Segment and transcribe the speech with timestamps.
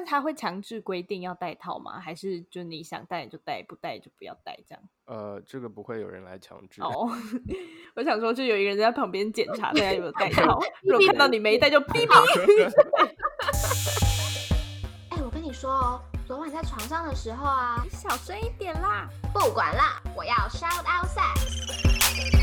[0.00, 2.00] 但是他会强制规定要戴套吗？
[2.00, 4.82] 还是就你想戴就戴，不戴就不要戴这样？
[5.04, 6.80] 呃，这个不会有人来强制。
[6.80, 7.06] 哦，
[7.94, 12.14] 我想说，就有一个人在旁边检查大家有没有戴套， 如果看到你没戴，就哔哔。
[15.10, 19.06] 哎，我跟你说哦，昨晚在床上的时候啊，你小声一点啦。
[19.34, 22.40] 不管啦，我要 shout out sex。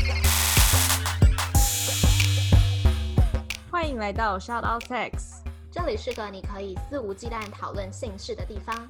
[3.68, 8.88] 欢迎来到 Shout Out Sex，这里是个你可以肆无忌惮讨论性事的地方。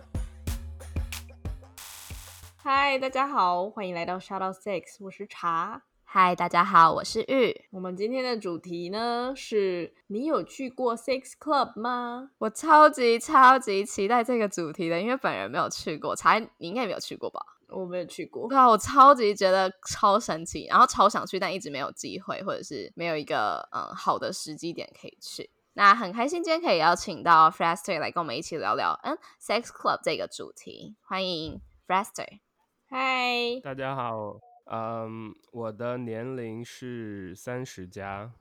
[2.56, 5.82] 嗨，大家好，欢迎来到 Shout Out Six，我是茶。
[6.04, 7.64] 嗨，大家好，我是玉。
[7.72, 12.30] 我们今天的主题呢是：你有去过 Six Club 吗？
[12.38, 16.14] 我超级超级期待这个主题的，因为本人没有去过。
[16.14, 17.40] 茶，你应该也没有去过吧？
[17.70, 18.48] 我没有去过。
[18.48, 25.50] 对啊，我超级觉得超神奇，然后超想去，但一直没有机会，或者是没有一个嗯好的时机点可以去。
[25.78, 30.96] 那很开心今天可以邀请到 Fraster 来跟我们一起聊聊嗯 Sex Club 这个主题。
[31.02, 32.40] 欢迎 Fraster。
[32.88, 34.40] 嗨，大家好。
[34.64, 38.32] 嗯，我的年龄是三十加，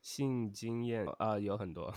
[0.00, 1.92] 性经验啊有很多。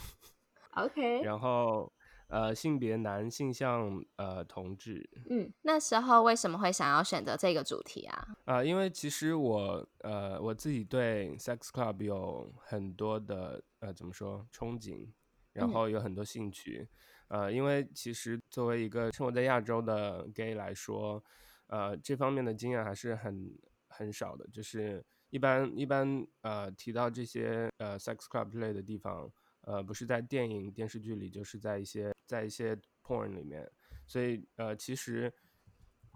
[0.72, 1.22] OK。
[1.22, 1.94] 然后
[2.30, 5.08] 呃，性别男性向呃同志。
[5.30, 8.28] 嗯，那时候为什么会想要选择这个主题啊？
[8.46, 15.08] 啊，因为其实我呃我自己对 sex club 有很多的呃怎么说憧憬，
[15.54, 16.88] 然后有很多兴趣。
[17.28, 21.24] 呃，因为其实作为一个生活在亚洲的 gay 来说，
[21.68, 23.58] 呃这方面的经验还是很。
[23.90, 33.68] 很少的，就是一般一般呃提到这些呃 sex club 之类的地方，呃不是在电影电视剧里，就是在一些在一些 porn 里面，
[34.06, 35.34] 所以呃其实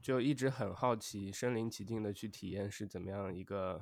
[0.03, 3.81] 就一直很好奇，身临其境的去体验是怎么样一个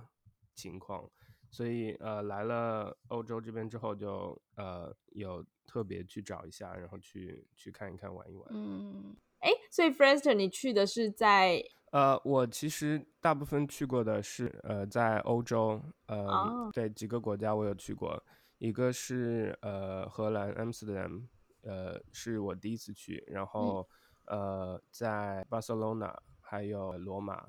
[0.55, 1.09] 情况，
[1.50, 8.47] 所以呃来了欧洲这边之后，就呃有特别去找一下，然后去去看一看玩一玩。
[8.52, 11.64] 嗯，哎，所以 Friendster 你去的是在。
[11.92, 18.23] 呃，我其实大部分去过的是呃，在欧洲，呃，对几个国家我有去过，
[18.59, 21.26] 一个是呃荷兰 Amsterdam，
[21.64, 23.89] 呃是我第一次去，然后
[24.27, 27.43] 呃在巴塞罗那还有罗马，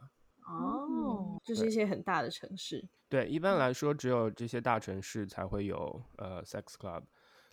[0.51, 2.89] 哦，就是一些很大的城市。
[3.09, 7.03] 对，一般来说只有这些大城市才会有呃 sex club。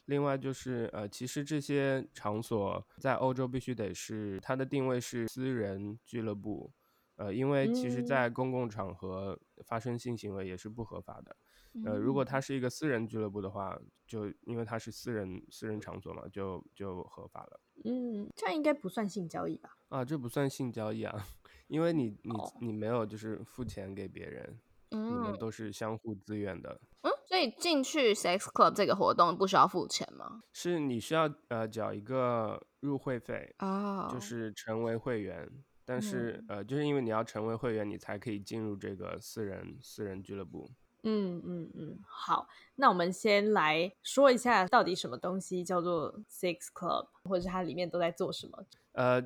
[0.06, 6.72] 另外就是呃，其实这些场所在欧洲必须得是它的定位是私人俱乐部，
[7.18, 11.36] 呃，因为其实，在公共场合发生性行为也是不合法的。
[11.86, 17.60] 呃，如果它是一个私人俱乐部的话，就因为它是私人私人场所嘛，就就合法了。
[17.84, 19.78] 嗯，这样应该不算性交易吧？
[19.90, 21.28] 啊，这不算性交易啊，
[21.68, 22.34] 因为你你
[22.68, 24.60] 你没有就是付钱给别人，
[24.92, 26.80] 嗯你们都是相互自愿的。
[27.02, 30.42] 嗯，所以进去 sex club 这个活动不需要付钱吗？
[30.52, 35.50] 是你需要呃缴一个入会费啊，就是成为会员。
[35.90, 40.70] 但是呃，就是因为你要成为会员，你才可以进入这个私人私人俱乐部。
[41.04, 42.46] 嗯嗯嗯，好，
[42.76, 48.66] 那我们先来说一下到底什么东西叫做 sex club，或者是它里面都在做什么？
[48.92, 49.22] 呃，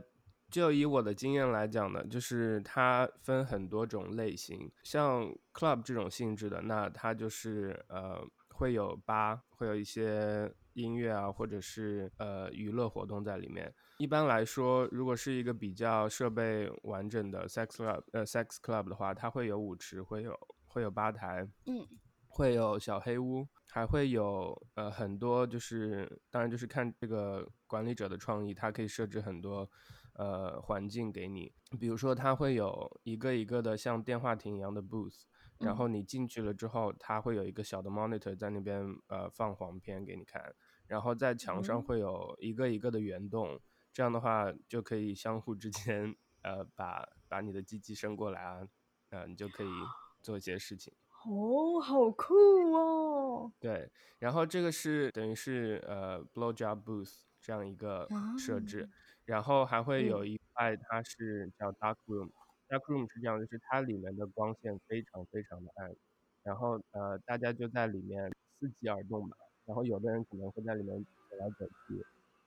[0.51, 13.73] 就以我的经验来讲呢，就是它分很多种类型，像 club 这种性质的，那它就是呃会有吧，会有一些音乐啊，或者是呃娱乐活动在里面。
[13.97, 21.88] 一般来说，如果是一个比较设备完整的 sex club，呃，sex club 的话，它会有舞池，会有会有吧台，嗯，
[22.28, 29.70] 会有小黑屋，还会有呃很多，就是当然就是看这个管理者的创意，它可以设置很多
[30.16, 35.22] 呃环境给你，比如说它会有一个一个的像电话亭一样的 booth，
[35.60, 40.54] 然后你进去了之后，它会有一个小的 monitor 在那边呃放黄片给你看，
[40.86, 43.58] 然后在墙上会有一个一个的圆洞。
[43.94, 48.68] 这样的话就可以相互之间， 呃，把把你的鸡鸡伸过来啊，
[49.12, 49.70] 呃，你就可以
[50.22, 50.94] 做一些事情。
[51.26, 52.34] 哦，好酷
[52.74, 53.52] 哦！
[53.59, 53.90] 对，
[54.20, 57.12] 然后这个是等于是呃，blow job booth
[57.42, 58.90] 这样一个设置，
[59.26, 65.95] 然后还会有一块它是叫 dark room，dark room 是这样，就是它里面的光线非常非常的暗，
[66.44, 72.06] 然后呃，大家就在里面伺机而动吧，然后有的人可能会在里面走来走去，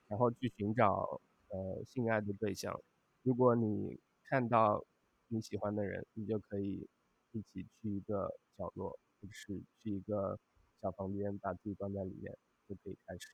[0.08, 1.20] 然后去寻找。
[1.50, 2.80] 呃，性爱的对象，
[3.22, 4.84] 如果你看到
[5.28, 6.88] 你喜欢的人，你就可以
[7.30, 10.38] 一起去一个角落，或者是去一个
[10.80, 12.36] 小房间，把自己关在里面，
[12.68, 13.28] 就可以开始。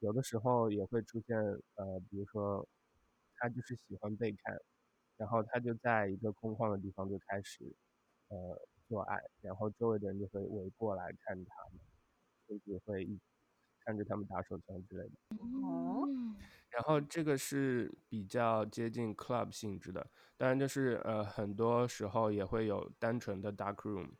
[0.00, 1.36] 有的时候也会出现，
[1.76, 2.66] 呃，比如说
[3.36, 4.60] 他就是喜欢被看，
[5.16, 7.64] 然后他就在一个空旷的地方就开始，
[8.28, 11.80] 呃，做爱，然后周围的人就会围过来看他们，
[12.48, 13.18] 甚至会一
[13.84, 15.36] 看着他们打手枪之类的。
[15.38, 16.08] 哦，
[16.70, 24.10] 然后这个是比较接近 club 性质的，当然就是呃很多时候也会有单纯的 dark room，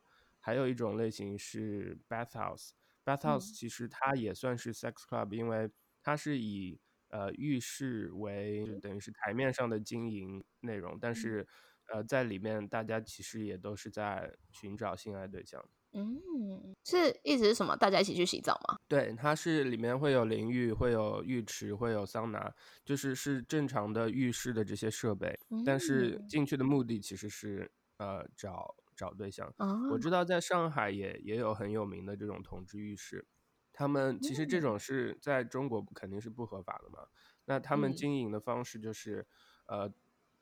[0.45, 2.71] 还有一种类型是 bathhouse。
[3.05, 5.69] bathhouse 其实它也算是 sex club，因为
[6.01, 11.47] 它是以呃浴室为就等于是台面上的经营内容，但是
[11.87, 15.63] 呃在里面大家其实也都是在寻找性爱对象。
[15.95, 17.77] 嗯，是意思是什么？
[17.77, 18.79] 大家一起去洗澡吗？
[18.87, 22.51] 对，它是里面会有淋浴，会有浴池，会有桑拿，
[22.83, 25.37] 就是是正常的浴室的这些设备。
[25.63, 29.53] 但是嗯进去的目的其实是呃找找对象。
[29.57, 33.27] 哦我知道在上海也也有很有名的这种同志浴室，
[33.73, 37.07] 他们其实这种是在中国肯定是不合法的嘛。
[37.45, 39.27] 那他们嗯经营的方式就是，
[39.65, 39.91] 呃，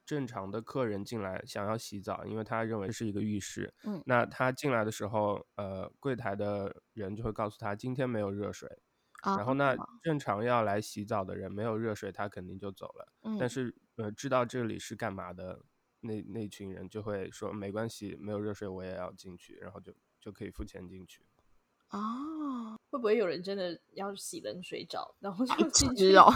[0.05, 3.73] 正常的客人进来想要洗澡，因为他认为这是一个浴室。
[3.83, 8.69] 嗯那他进来的时候，呃，柜台的人就会告诉他今天没有热水。
[9.35, 13.13] 然后那哦正常要来洗澡的人没有热水，他肯定就走了。
[13.23, 15.63] 嗯但是呃，知道这里是干嘛的
[16.01, 21.25] 那那群人就会说没关系，没有热水我也要进去，然后就就可以付钱进去。
[21.89, 26.31] 哦，会不会有人真的要洗冷水澡，然后就进去痴哦，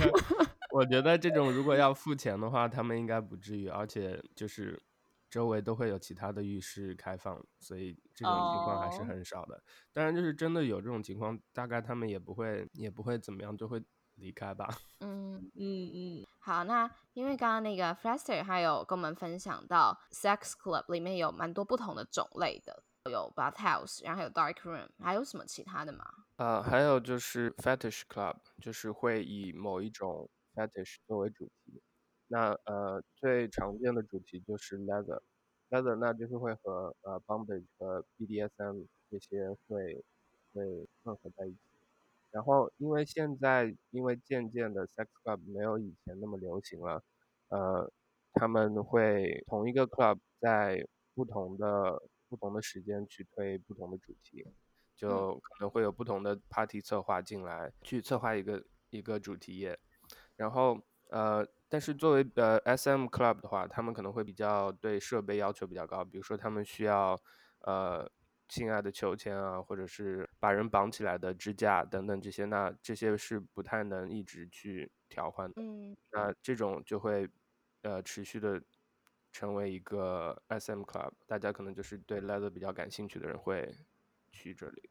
[0.70, 4.82] 我觉得这种如果要付钱的话，他们应该不至于，而且就是
[5.30, 9.62] 周围都会有其他的浴室开放，所以这种情况还是哦很少的。
[9.94, 13.82] 当然，就是真的有这种情况，大概他们也不会也不会怎么样，就会
[14.22, 14.68] 离开吧。
[15.00, 15.50] 嗯。
[15.54, 26.04] 嗯嗯好，那因为刚刚那个 Fraster 还有跟我们分享到 sex club 里面有蛮多不同的种类的，有 bathhouse，然后还有 dark room，还有什么其他的吗？
[26.36, 31.80] 呃，还有就是 fetish club，就是会以某一种 fetish 作为主题。
[32.28, 40.02] 那呃，最常见的主题就是 leather，leather 那就是会和呃 bondage 和 BDSM 这些会
[40.54, 41.71] 会混合在一起。
[42.32, 47.02] 然后因为现在因为渐渐的 sex club 没有以前那么流行了，
[47.48, 47.92] 呃，
[48.32, 50.84] 他们会同一个 club 在
[51.14, 54.44] 不同的不同的时间去推不同的主题。
[54.94, 59.76] 就可能会有不同的 party 策划进来，去策划一个一个主题页，
[60.36, 60.78] 然后
[61.10, 67.20] 呃，但是作为呃 SM club 的话，他们可能会比较对设备要求比较高，比如说他们需要
[67.62, 68.08] 呃
[68.52, 77.26] 性爱的秋千啊，或者是把人绑起来的支架等等这些，那这些是不太能一直去调换的，嗯那这种就会
[77.80, 78.62] 呃持续的
[79.32, 83.74] 成为一个 SM club，大家可能就是对 leather 比较感兴趣的人会
[84.30, 84.90] 去这里。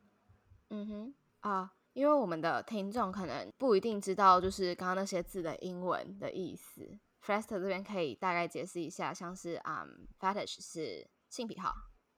[0.72, 6.98] 嗯哼啊，因为我们的听众可能不一定知道，就是刚刚那些字的英文的意思。
[7.24, 11.72] Fraster 这边可以大概解释一下，像是啊、um, fetish 是性癖好，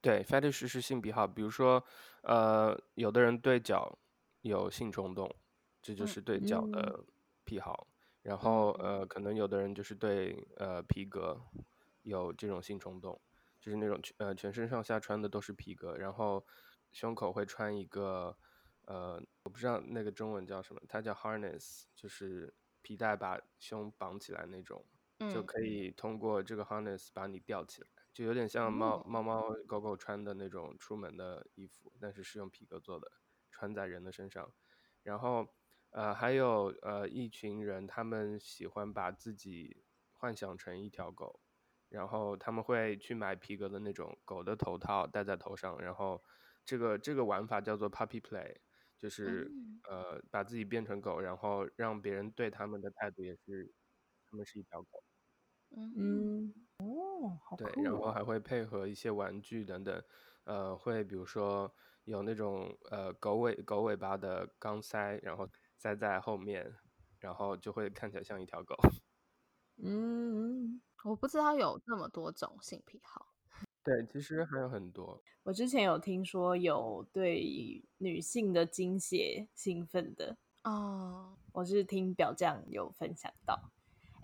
[0.04, 1.82] 对，fetish 是性癖好，比如说，
[2.24, 3.98] 呃，有的人对脚
[4.42, 5.34] 有性冲动，
[5.80, 7.02] 这就嗯是对脚嗯的
[7.44, 7.88] 癖好。
[8.20, 11.40] 然后，嗯呃，可能有的人就是对呃皮革
[12.02, 13.18] 有这种性冲动，
[13.58, 16.44] 就是那种全呃全身上下穿的都是皮革，然后
[16.92, 18.36] 胸口会穿一个
[18.82, 24.84] 呃，我不知道那个中文叫什么，它叫 harness，就是皮带把胸绑起来那种。
[25.26, 33.10] 就嗯可以通过这个 harness 把你吊起来，就有点像猫哦猫猫狗狗穿的那种出门的衣服，但是是用皮革做的，
[33.50, 34.54] 穿在人的身上。
[35.02, 35.46] 然后
[35.90, 41.40] 呃还有呃一群人，他们喜欢把自己幻想成一条狗，
[41.88, 46.22] 然后他们会去买皮革的那种狗的头套戴在头上，然后
[46.64, 48.56] 这个这个玩法叫做 puppy play，
[48.96, 53.74] 就是、嗯呃把自己变成狗，然后让别人对他们的态度也是
[54.30, 55.04] 他们是一条狗。
[55.76, 60.02] 嗯嗯，哦，好对，然后哦，还会配合一些玩具等等，
[60.44, 61.72] 呃，会比如说
[62.04, 66.74] 有那种呃狗尾狗尾巴的钢塞，然后塞在后面，
[67.20, 68.74] 然后就会看起来像一条狗。
[69.82, 73.34] 嗯，嗯我不知道有那么多种性癖好。
[73.82, 75.22] 对，其实还有很多。
[75.42, 83.70] 我之前有听说有对女性的精血兴奋的，哦，我是听表酱有分享到。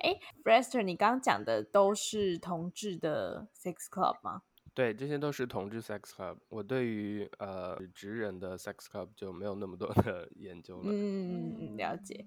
[0.01, 0.11] 哎
[0.43, 4.43] f r e s t e r 你刚刚讲的都是同志的 sex club 吗？
[4.73, 6.39] 对，这些都是同志 sex club。
[6.49, 10.91] 我对于呃直人的 sex club 就没有那么多的 研究了。
[10.93, 12.27] 嗯，了解。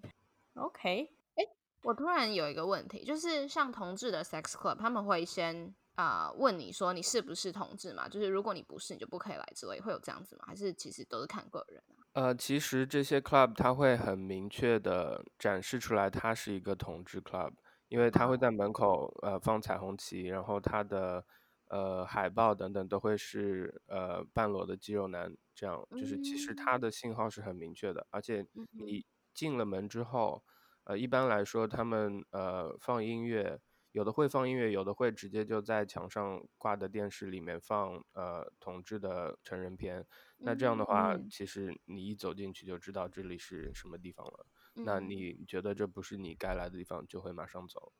[0.55, 1.43] OK，哎
[1.83, 8.07] 我突然有一个问题，就是像同志的 sex club，他们会先啊、呃问你说你是不是同志嘛？
[8.09, 10.43] 就是如果你不是，你就不可以来之类，会有这样子吗？
[10.45, 12.03] 还是其实都是看个人啊？
[12.13, 17.53] 呃，其实这些 club 它会很明确的展示出来，它是一个同志 club，
[17.93, 21.23] 因为他会在门口呃放彩虹旗，然后他的
[21.67, 30.43] 呃海报等等都会是呃半裸的肌肉男这样就是其实他的信号是很明确的，而且你进了门之后，
[30.85, 33.61] 呃，一般来说他们呃放音乐。
[33.93, 40.03] 有的会放音乐，有的会直接就在墙上挂的电视里面放呃同志的成人片。
[40.39, 44.47] 那这样的话，其实你一走进去就知道这里是什么地方了。
[44.73, 47.91] 那你觉得这不是你该来的地方，就会马上走。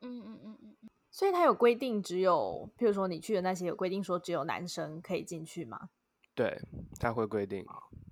[0.00, 0.90] 嗯嗯嗯嗯嗯。
[1.10, 5.90] 所以他有规定，只有譬如说你去的那些有规定说只有男生可以进去吗？
[6.34, 6.58] 对，
[6.98, 7.62] 他会规定。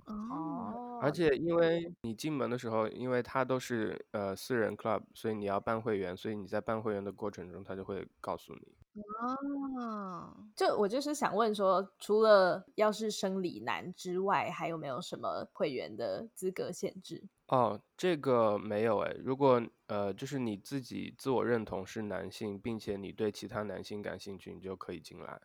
[0.07, 8.75] 哦，而且因为你进门的时候，因为他都是呃私人 club，所以你要办会员，所以你在办会员的过程中，他就会告诉你。
[8.95, 17.23] 哦，就我就是想问说，除了要是生理男之外，还有没有什么会员的资格限制？
[17.47, 19.17] 哦，这个没有诶。
[19.25, 25.41] 如果呃就是你自己自我认同是男性，并且你对其他男性感兴趣，你就可以进来。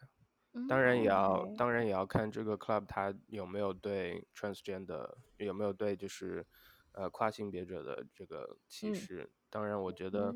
[0.68, 6.46] 当然也要，当然也要看这个 club 它有没有对 transgender 有没有对就是
[6.94, 9.30] 呃跨性别者的这个歧视。
[9.50, 10.34] 当然，我觉得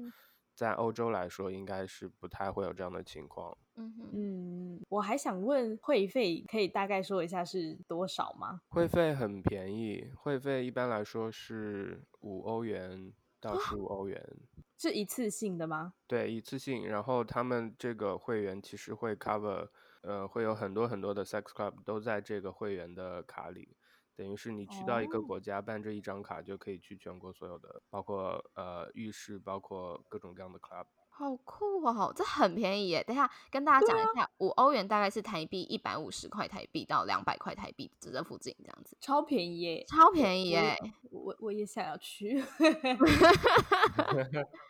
[0.59, 3.57] 在欧洲来说，应该是不太会有这样的情况。
[3.77, 8.59] 嗯嗯，我还想问会费，可以大概说一下是多少吗？
[8.67, 14.21] 会费很便宜，会费一般来说是五欧元到十五欧元。
[14.75, 15.93] 是一次性的吗？
[16.05, 16.85] 对，一次性。
[16.85, 19.69] 然后他们这个会员其实会 cover。
[20.01, 23.77] 呃，会有很多很多的 sex club 都在这个会员的卡里，
[24.19, 30.85] 等于是你去到一个国家办这一张卡就可以去全国所有的，包括呃浴室，包括各种各样的 club。
[31.07, 33.01] 好酷哦，这很便宜耶！
[33.05, 40.75] 等下跟大家讲一下，五欧元大概是台币一百五十块台币到两百块台币，只这附近这样子，超便宜耶，超便宜耶！
[41.11, 42.41] 我我也想要去，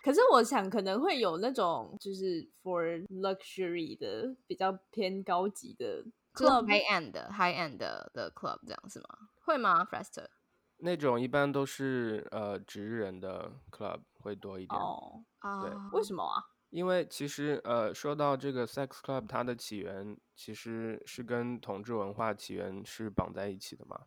[0.04, 6.04] 可是我想可能会有那种就是 for luxury 的比较偏高级的
[6.34, 9.08] club，high end high end 的 club 这样是吗？
[9.50, 10.28] 会吗，Faster？
[10.78, 15.64] 那种一般都是呃直人的 club 会多一点哦啊。
[15.64, 16.40] 对，为什么啊？
[16.70, 24.00] 因为其实呃说到这个 sex club，它的起源其实是跟同志文化起源是绑在一起的嘛。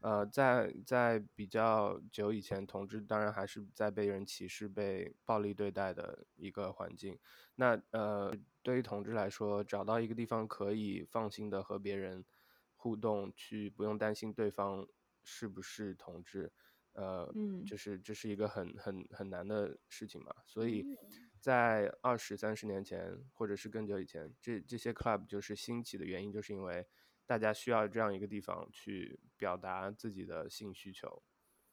[0.00, 7.16] 呃，在在比较久以前，同志当然还是在被人歧视、被暴力对待的一个环境。
[7.54, 12.24] 那呃，对于同志来说，找到一个地方可以放心的和别人
[12.78, 14.88] 互动，去不用担心对方。
[15.30, 16.50] 是不是同志？
[16.94, 20.34] 呃，嗯，就是这是一个很很很难的事情嘛。
[20.46, 20.86] 所以
[21.38, 26.86] 在二十三十年前，或者是更久以前，这这些 club 就是兴起的原因，就是因为
[27.26, 31.22] 大家需要这样一个地方去表达自己的性需求。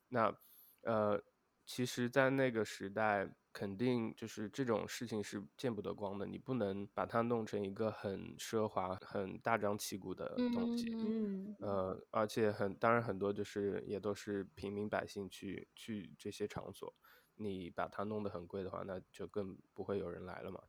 [0.10, 0.38] 那
[0.82, 1.24] 呃，
[1.66, 3.34] 其实，在那个时代。
[3.56, 10.94] 肯定就是这种事情是见不得光的，你不能把它弄成一个很奢华、很大张旗鼓的东西。
[10.94, 16.94] 嗯，呃，而且很当然很多就是也都是平民百姓去去这些场所，
[17.36, 20.62] 你把它弄得很贵的话，那就更不会有人来了嘛。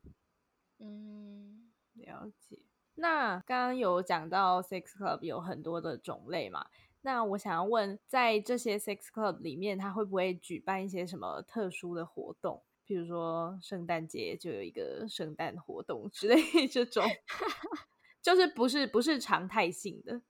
[0.79, 2.57] 嗯，了解。
[2.95, 6.65] 那刚刚有讲到 sex club 有很多的种类嘛？
[7.01, 12.63] 那我想要问，在这些 sex club 里面，它会不会举办一些什么特殊的活动？
[12.87, 16.41] 比如说圣诞节就有一个圣诞活动之类
[16.71, 17.03] 这种，
[18.23, 20.21] 就是不是不是常态性的，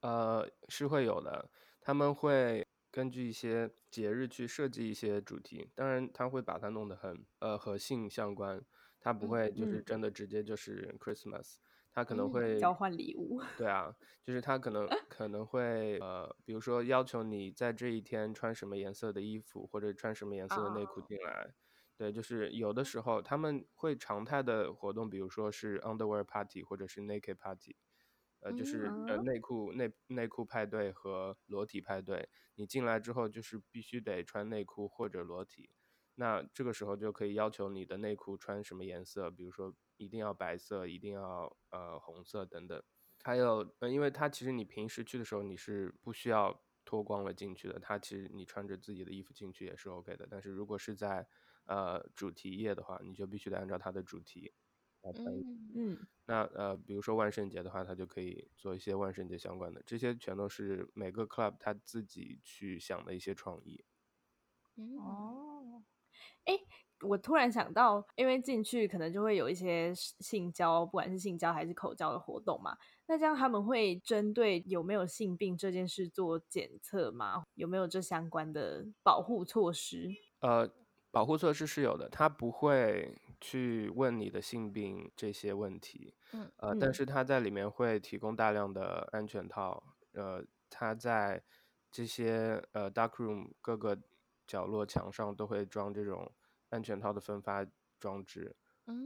[0.00, 1.48] 呃，是会有的。
[1.80, 8.60] 他们会根据一些节日去设计一些主题，当然他会把它弄得很呃和性相关，
[9.00, 11.56] 他不会就是真的直接就是 Christmas，
[11.92, 13.40] 他可能会交换礼物。
[13.56, 21.54] 对啊，就是他可能 可能会呃，比如说要求你在这一天穿什么颜色的衣服，或者穿什么颜色的内裤进来。
[21.96, 27.76] 对，就是有的时候他们会常态的活动，比如说是 underwear party 或者是 naked party，
[28.40, 32.28] 呃，就是呃内裤内内裤派对和裸体派对。
[32.56, 35.70] 你进来之后就是必须得穿内裤或者裸体，
[36.16, 42.82] 那这个时候就可以要求你的内裤穿什么颜色，比如说一定要白色，一定要呃红色等等。
[43.22, 50.28] 还有，呃，因为它其实你平时去的时候你是不需要脱光了进去的，它其实你穿着自己的衣服进去也是 OK 的。
[50.30, 51.26] 但是如果是在
[51.66, 54.52] 呃，主题页的话，你就必须得按照它的主题
[55.02, 55.26] 来穿。
[55.74, 63.84] 嗯，那呃，比如说万圣节的话，它就可以做一些万圣节相关的，这些全都是每个 club 他自己去想的一些创意。
[64.76, 65.82] 哦，
[66.44, 66.58] 哎，
[67.00, 77.44] 我突然想到，因为进去可能就会有一些性交，不管是性交还是口交的活动嘛，那这样他们会针对有没有性病这件事做检测吗？
[77.54, 80.10] 有没有这相关的保护措施？
[80.40, 80.70] 呃。
[81.14, 91.40] 保护措施是有的，他不会去问你的性病这些问题，嗯，呃，但是他在里面会提供大量的安全套，呃，他在
[91.90, 93.96] 这些呃 dark room 各个
[94.44, 96.30] 角落墙上都会装这种
[96.70, 97.64] 安全套的分发
[98.00, 98.56] 装置，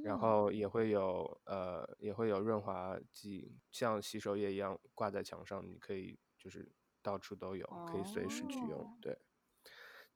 [0.03, 6.67] 然后也会有呃也会有润滑剂，像洗手液一样挂在墙上，你可以就是
[7.03, 8.99] 到处都有，可以随时去用。
[9.03, 9.19] 对。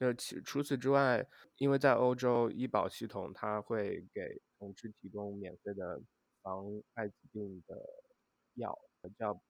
[0.02, 1.24] 那其除此之外，
[1.58, 6.02] 因为在欧洲医保系统，它会给同志提供免费的
[6.42, 7.76] 防艾滋病的
[8.54, 8.76] 药，
[9.16, 9.40] 叫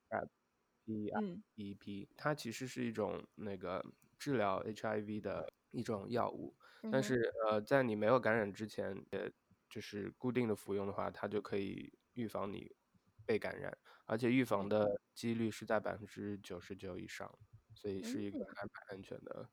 [0.84, 3.82] PrEP，它其实是一种那个
[4.18, 6.54] 治疗 HIV 的一种药物，
[6.92, 9.32] 但是呃，在你没有感染之前，也
[9.70, 12.76] 就是固定的服用的话，它就可以预防你
[13.24, 17.38] 被感染，而且预防的几率是在百分之九十九以上，
[17.74, 19.48] 所以是一个还蛮安全的。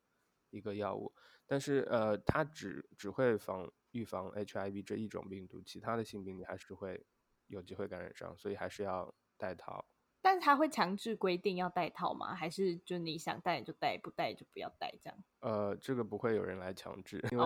[0.50, 1.14] 一个药物，
[1.46, 7.06] 但是呃，它只只会防预防 HIV 这一种病毒，其他的性病你还是会
[7.48, 9.86] 有机会感染上，所以还是要戴套。
[10.22, 12.36] 但是它会强制规定要戴套吗？
[12.36, 15.18] 还是就你想戴就戴，不戴就不要戴这样？
[15.40, 17.46] 呃，这个不会有人来强制，因为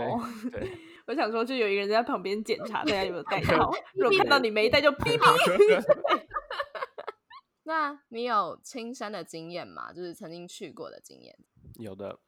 [0.51, 0.71] 对，
[1.05, 6.23] 我想说就有一个人在旁边检查大家有没有戴套，如果看到你没戴就哔哔。
[7.65, 9.93] 那你有亲身的经验吗？
[9.93, 11.37] 就是曾经去过的经验？
[11.75, 12.19] 有的。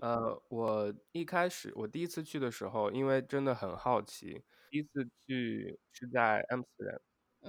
[0.00, 6.98] 呃，我一开始我第一次去的时候，因为真的很好奇，第一次去是在 Amsterdam，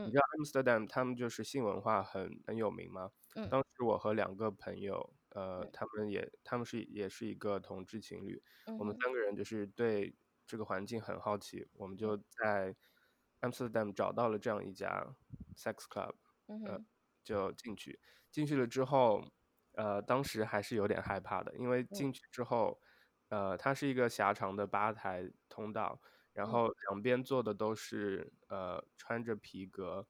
[0.03, 3.11] 你知道 Amsterdam 他们就是性文化很很有名吗？
[3.49, 8.41] 当时我和两个朋友，呃，他们也他们是也是一个同志情侣，
[8.77, 10.15] 我们三个人就是对
[10.47, 12.75] 这个环境很好奇，我们就在
[13.41, 15.15] Amsterdam 找到了这样一家
[15.55, 16.15] sex club，
[16.63, 16.79] 呃，
[17.23, 17.99] 就进去，
[18.31, 19.23] 进去了之后。
[19.79, 22.77] 呃，当时还是有点害怕的，因为进去之后，
[23.29, 26.01] 呃，它是一个狭长的吧台通道，
[26.33, 30.05] 然后两边坐的都是呃穿着皮革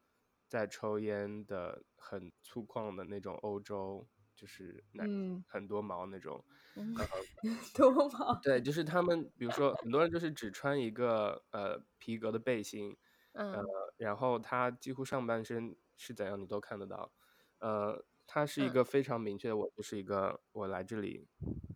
[0.48, 5.44] 在抽烟的很粗犷的那种欧洲，就是嗯。
[5.48, 6.44] 很多毛那种
[7.78, 9.04] 多毛，对，就是他。
[9.04, 12.98] 们，比如说很多人就是只穿一个呃皮革的背心，
[13.34, 13.62] 呃，
[13.98, 17.12] 然后他几乎上半身是怎样你都看得到，
[17.60, 18.04] 呃。
[18.32, 21.28] 它是一个非常明确的，我就是一个我来这里，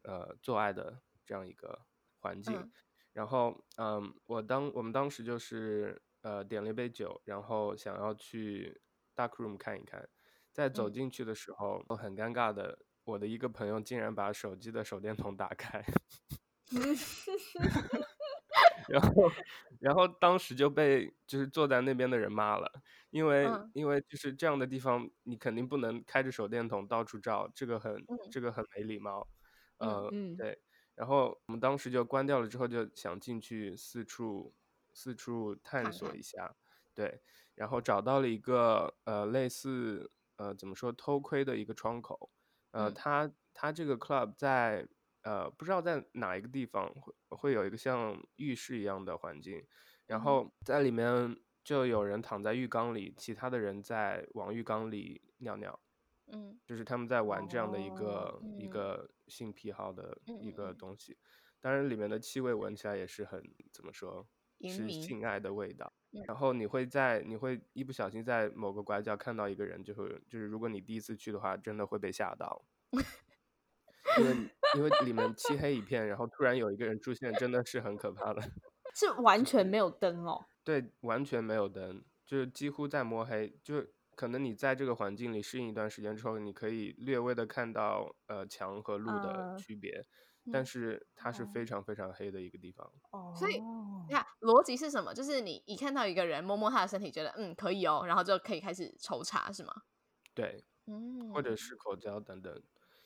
[0.04, 1.88] 呃，做爱的这样一个
[2.20, 2.72] 环境。
[3.12, 8.80] 然后，嗯，我当我们当时就是呃点了一杯酒，然后想要去
[9.16, 10.08] dark room 看一看。
[10.52, 15.84] 在走进去的时候，我很尴尬的，我的一个朋友竟然把手机的手电筒打开。
[18.88, 19.32] 然后，
[19.80, 22.72] 然后当时就被就是坐在那边的人骂了，
[23.10, 29.28] 因为因为就是这样的地方，你肯定不能开着手电筒到处照，这个很这个很没礼貌，
[29.78, 30.60] 呃，对。
[30.96, 34.54] 然后我们当时就关掉了，之后就想进去四处
[34.94, 36.56] 四处探索一下，
[36.94, 37.22] 对。
[37.56, 42.32] 然后找到了一个呃类似呃怎么说偷窥的一个窗口，
[42.72, 44.88] 呃，他他这个 club 在。
[45.24, 49.66] 呃，不知道在哪一个地方会会有一个像浴室一样的环境，
[50.06, 55.80] 然后在里面就有人躺在浴缸里，其他的人在往浴缸里尿尿，
[56.28, 61.18] 嗯，就是他们在玩这样的一个一个性癖好的一个东西，
[61.62, 64.28] 当然里面的气味闻起来也是很怎么说，
[64.62, 65.92] 是性爱的味道。
[66.28, 72.64] 然后你会在你会一不小心在某个拐角看到一个人，就会就是如果你第一次去的话，真的会被吓到。
[74.20, 74.32] 因为
[74.76, 78.42] 因为里面漆黑一片，然后突然有一个人出现，真的是很可怕的。
[78.96, 80.46] 是完全没有灯哦？
[80.64, 83.58] 对，完全没有灯，就是几乎在摸黑。
[83.64, 89.92] 就可能你在这个环境里适应一段时间之后，你可以略微的看到呃墙和路的区别，
[90.52, 92.88] 但是它是非常非常黑的一个地方。
[93.12, 93.60] 哦，所以
[94.08, 95.12] 你看逻辑是什么？
[95.14, 99.74] 就是你一看到一个人摸摸他的身体，觉得嗯可以哦，然后就可以开始抽查，是吗？
[100.36, 102.62] 对，嗯，或者是口交等等。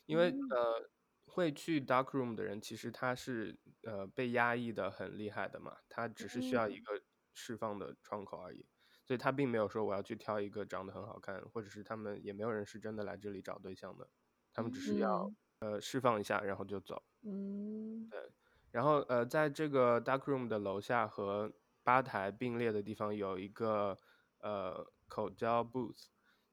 [0.06, 0.90] 因为呃，
[1.28, 7.02] 会去 dark room 的人，其实他是呃被压抑的很厉害的嘛，他只是需要一个
[7.34, 8.66] 释放的窗口而已，
[9.04, 14.10] 所以他并没有说我要去挑一个长得很好看，或者是他们也没有人是真的来这里找对象的，
[14.54, 17.04] 他们只是要呃释放一下，然后就走。
[17.24, 18.32] 嗯，对。
[18.72, 21.52] 然后呃，在这个 dark room 的楼下和
[21.84, 23.98] 吧台并列的地方有一个
[24.40, 26.06] 呃口交 booth，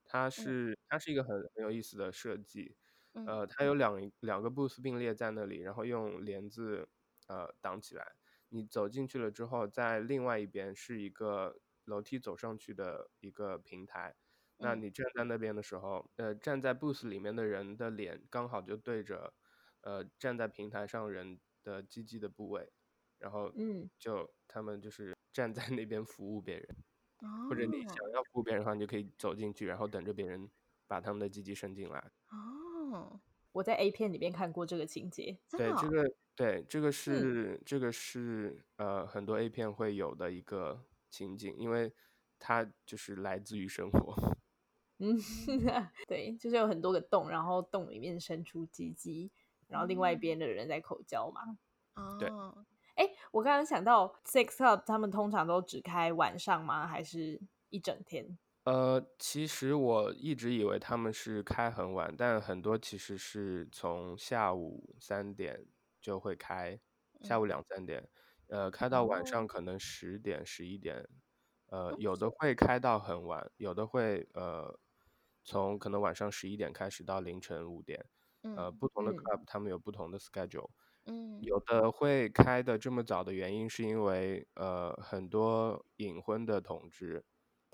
[0.04, 2.76] 它是它是一个很很有意思的设计。
[3.14, 6.88] 呃，它有两两个 booth 并列在那里，然后用帘子
[7.29, 8.16] 呃挡起来。
[8.48, 14.16] 你走进去了之后，在另外一边是一个楼梯走上去的一个平台。
[14.59, 19.33] 那你站在那边的时候，呃，站在 booth 里面的人的脸刚好就对着
[19.83, 22.72] 呃站在平台上人的鸡鸡的部位，
[23.18, 26.77] 然后嗯，就他们就是站在那边服务别人，
[27.48, 30.50] 或者你想要服务别人的话，你就可以走进去，然后等着别人。
[30.87, 31.98] 把他们的鸡鸡伸进来。
[32.29, 32.37] 哦，
[33.52, 35.38] 我在 A 片里面看过这个情节。
[35.50, 41.92] 对，这个对这个是、这个是呃很多 A 片会有的一个情景，因为
[42.38, 44.14] 它就是来自于生活。
[44.98, 45.18] 嗯，
[46.07, 49.30] 对，就是有很多个洞，然后洞里面伸出鸡鸡，
[49.68, 51.59] 然后另外一边的人在口交嘛。
[52.18, 56.87] 对哦，哎，我刚刚想到 sex club 他们通常都只开晚上吗？
[56.87, 58.37] 还是一整天？
[58.66, 65.66] 呃，其实我一直以为他们是开很晚，但很多其实是从下午三点
[66.00, 66.81] 就会开，
[67.20, 68.09] 下午两三点，
[68.46, 71.07] 呃，开到晚上可能十点、十一点，
[71.66, 72.31] 呃，有的。
[72.31, 74.79] 会开到很晚，有的会呃，
[75.44, 78.03] 从可能晚上十一点开始到凌晨五点，
[78.55, 79.31] 呃，嗯不同的嗯。
[79.35, 80.70] club 他们有不同的 schedule。
[81.07, 81.48] 嗯。
[81.48, 87.24] 有的会开的这么早的原因，是因为呃很多隐婚的同志，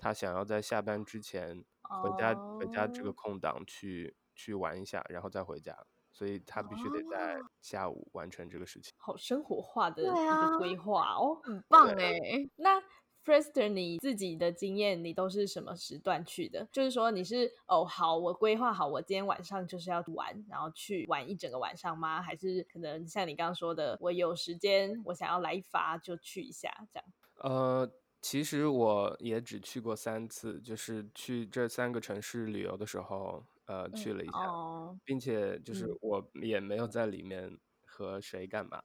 [0.01, 1.63] 他想要在下班之前
[2.01, 5.77] 回家、回家这个哦空档去去玩一下，然后再回家，
[6.11, 8.91] 所以他必须得在哦下午完成这个事情。
[8.97, 11.39] 好生活化的一个啊规划哦。
[11.43, 12.17] 很棒哎，
[12.55, 12.81] 那
[13.23, 16.67] Frester，你自己的经验，你都是什么时段去的？
[16.71, 22.19] 就是说你是哦好，我规划好，我今天晚上就是要玩，然后去玩一整个晚上吗？
[22.19, 27.05] 还是可能像你刚刚说的，我有时间，我想要来一发就去一下这样？
[27.43, 38.79] 呃，其实我也只去过三次，就是去这三个城市旅游的时候，呃，去了一下，哦，并且就是嗯我也没有在里面和谁干嘛，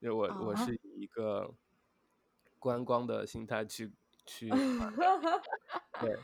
[0.00, 1.52] 就我我哦是以一个
[2.60, 3.92] 观光的心态去
[4.24, 5.42] 去玩的，
[6.00, 6.16] 对，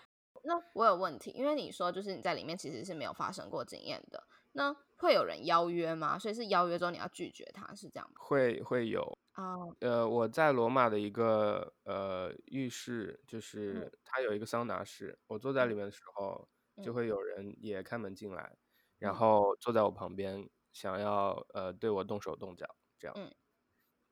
[0.45, 6.19] 那我有问题，因为你说就是你在里面其实是没有发生过经验的，那会有人邀约吗？
[6.19, 8.15] 所以是邀约之后你要拒绝他，是这样吗？
[8.21, 16.47] 会会有，哦，呃，我在罗马的一个呃浴室，就是它有一个桑拿室，我坐在里面的时候，
[16.83, 16.92] 就嗯。
[16.92, 18.59] 会有人也开门进来，
[18.99, 19.14] 然嗯。
[19.14, 22.66] 后坐在我旁边，想要呃对我动手动脚
[22.99, 23.16] 这样。
[23.16, 23.33] 嗯。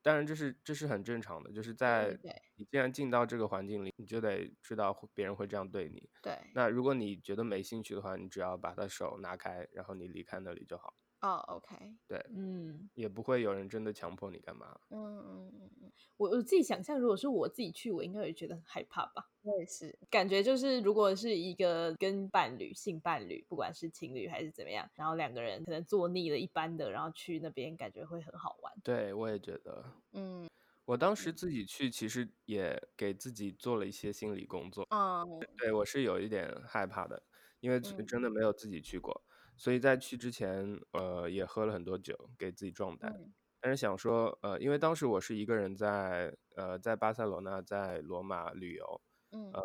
[0.02, 2.40] 当然这是这是很正常的，就是对在对。
[2.56, 6.10] 你既然进到这个环境里，你就得知道会别人会这样对你。
[6.24, 11.76] 对，那如果你觉得没兴趣的话，你只要把他手拿开，然后你离开那里就好，哦，OK，
[12.08, 14.78] 对嗯，也不会有人真的强迫你干嘛。
[14.90, 19.30] 嗯嗯嗯嗯，我我自己想象，如果是我自己去，我应该会觉得很害怕吧。
[19.42, 28.72] 我也是，感觉就是，如果是一个跟伴侣、性伴侣，不管是情侣还是怎么样，然后两个人可能做腻了一般的，然后去那边，感觉会很好玩。
[28.82, 29.84] 对，我也觉得。
[30.12, 30.48] 嗯
[30.86, 34.84] 我当时自己去，其实也给自己做了一些心理工作。
[34.90, 35.24] 嗯
[35.56, 37.22] 对我是有一点害怕的，
[37.60, 39.22] 因为真的没有自己去过，
[39.60, 43.12] 所以在去之前，呃，也喝了很多酒，给自己壮胆。
[43.18, 49.62] 嗯但是想说，呃，因为当时我是一个人在，呃，在巴塞罗那，在罗马旅游，嗯呃，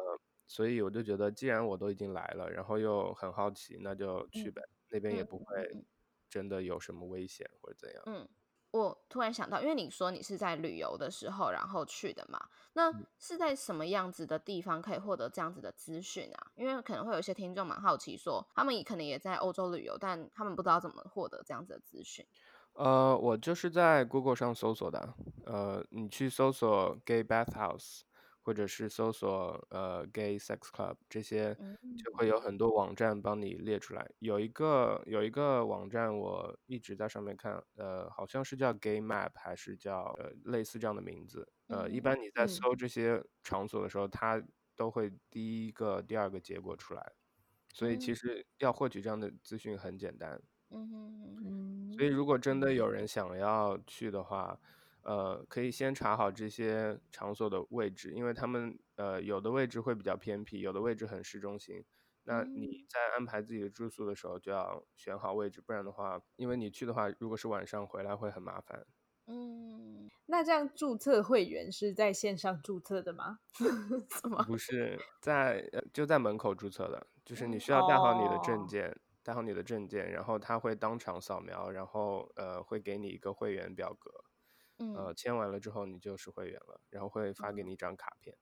[0.47, 5.85] 所以我就觉得，既然我都已经来了，然后又很好奇，那就去嗯呗，那边也不会嗯
[6.29, 8.05] 真的有什么危险或者怎样。
[8.05, 8.27] 嗯，
[8.77, 12.37] 我突然想到，因为你说你是在旅游的时候然后去的嘛，
[12.73, 16.51] 那嗯是在什么样子的地方可以获得这样子的资讯啊？
[16.55, 22.25] 因为可能会有一些听众蛮好奇说，他们也可能也在欧洲旅游，但他们不知道怎么获得这样子的资讯。
[22.73, 25.13] 呃，我就是在 Google 上搜索的。
[25.45, 28.01] 呃，你去搜索 gay bathhouse，
[28.45, 34.07] 或者是搜索呃 gay sex club 这些，嗯就会有很多网站帮你列出来。
[34.19, 41.47] 有一个有一个网站我一直在上面看，呃，好像是叫 gay map 还是叫呃类似这样的名字。
[41.69, 44.39] 呃，一嗯般你在嗯搜这些场所的时候，它
[44.75, 47.13] 都会第一个、第二个结果出来。
[47.73, 50.41] 所以其嗯实要获取这样的资讯很简单。
[50.71, 54.59] 嗯嗯嗯，所以，如果真的有人想要去的话，
[55.05, 61.85] 呃，可以先查好这些场所的位置，因为他们呃有的位置会比较偏僻，有的位置很市中心。
[62.23, 68.85] 那你在安排自己的住宿的时候就要选好位置，不然的话，因为你去的话，如果是晚上回来会很麻烦。
[69.27, 73.39] 嗯，那这样注册会员是在线上注册的吗？
[74.09, 74.43] 怎么？
[74.43, 84.11] 不是在呃就在门口注册的，就是你需要带好你的证哦件，带好你的证件，然后他会当场扫描，然后呃会给你一个会员表格，
[84.77, 88.35] 呃嗯签完了之后你就是会员了，然后会发给你一张卡片。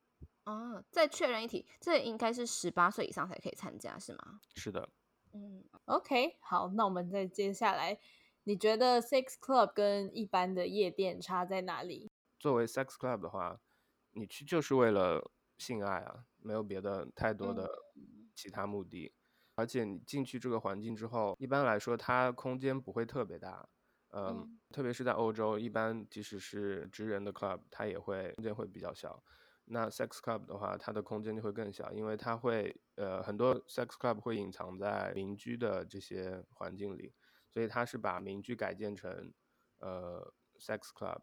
[0.44, 4.42] 啊，再确认一题，这应该是十八岁以上才可以参加是吗？
[4.56, 4.90] 是的，
[5.32, 7.98] 嗯 OK，好，那我们再接下来，
[8.44, 12.12] 你觉得 sex club 跟一般的夜店差在哪里？
[12.40, 13.62] 作为 sex club 的话，
[14.12, 17.70] 你去就是为了性爱啊，没有别的太多的
[18.36, 19.14] 其他目的。
[19.56, 23.70] 而且你进去这个环境之后，一般来说它空间不会特别大，
[24.14, 29.24] 嗯，嗯特别是在欧洲，一般即使是直人的 club，它也会空间会比较小。
[29.66, 37.14] 那 sex club 的话，它的空间就会更小，因为它会呃很多 sex club 会隐藏在民居的这些环境里，
[37.50, 39.34] 所以它是把民居改建成
[39.80, 41.22] 呃 sex club。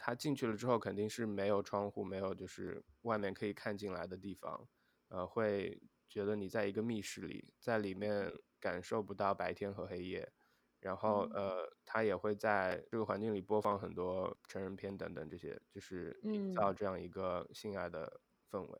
[0.00, 4.68] 他进去了之后，肯定是没有窗户，没有就是外面可以看进来的地方，
[5.08, 10.30] 呃，会觉得你在一个密室里，在里面感受不到白天和黑夜。
[10.80, 18.78] 然后呃，他也会在这个环境里播放很多成人片等等这些，就是营造这样一个性爱的氛围。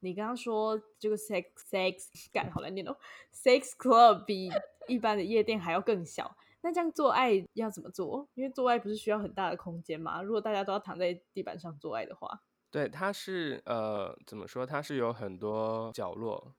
[0.00, 2.96] 你刚刚说这个 sex sex 感好难念哦
[3.32, 4.50] ，sex club 比
[4.88, 6.36] 一般的夜店还要更小。
[6.62, 8.28] 那这样做爱要怎么做？
[8.34, 10.22] 因为做爱不是需要很大的空间吗？
[10.22, 14.64] 如果大家都要躺在地板上做爱的话，对，它是呃怎么说？
[14.66, 16.54] 它是有很多角落，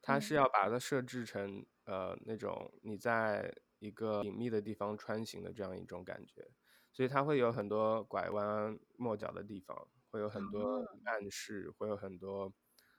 [0.00, 3.52] 它是要把它设置成呃那种你在。
[3.80, 6.48] 一个隐秘的地方穿行的这样一种感觉，
[6.92, 12.52] 所以它会有很多拐弯抹角的地方，会有很多暗示，会有很多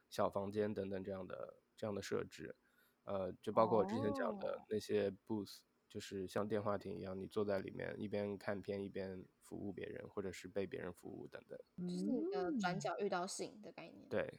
[0.09, 2.55] 小房间等等这样的这样的设置，
[3.03, 14.09] 呃，就包括我之前讲的那些 booth，就是像电话亭一样，你坐在里面一边看片一边服务别人，或者是被别人服务等等，就是一个转角遇到性的概念。
[14.09, 14.33] 对。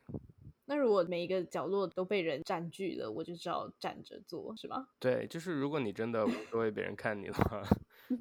[0.65, 4.89] 那如果每一个角落都被人占据了，我就只好站着做，是吗？
[5.01, 7.63] 对，就是如果你真的无所谓别人看你的话，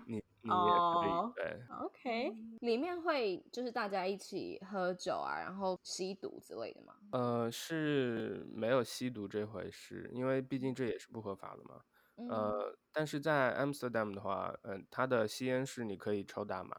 [0.07, 1.33] 你 你也可以。
[1.35, 6.95] 对，OK， 里面会就是大家一起喝酒啊，然后吸毒之类的吗？
[7.11, 11.81] 呃，是没有吸毒这回事，因为毕竟这也是不合法的嘛。
[12.29, 16.75] 呃，但是在 Amsterdam 的话，嗯，它的吸烟室你可以抽大麻。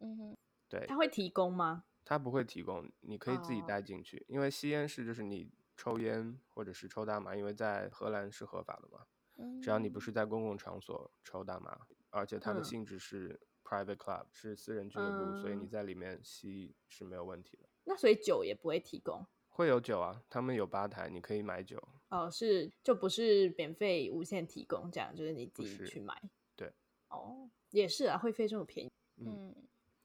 [0.00, 0.36] 嗯哼，
[0.68, 0.84] 对。
[0.86, 1.84] 他会提供吗？
[2.04, 4.24] 他不会提供，你可以自己带进去。
[4.28, 9.06] 因为吸烟室就是你抽烟或者是抽大麻，因为在荷兰是合法的嘛。
[9.60, 11.76] 只要你不是在公共场所抽大麻，
[12.10, 17.68] 而且它的性质是 private club，是私人俱乐部，所以你在里面吸是没有问题的。
[17.82, 19.26] 那所以酒也不会提供？
[19.48, 21.82] 会有酒啊，他们有吧台，你可以买酒。
[22.10, 26.22] 哦，是就不是免费无限提供这样，就是你自己去买。
[26.54, 26.72] 对。
[27.08, 28.90] 哦，也是啊，会费这么便宜。
[29.16, 29.52] 嗯，